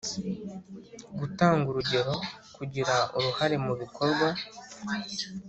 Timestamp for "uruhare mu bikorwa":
3.17-4.27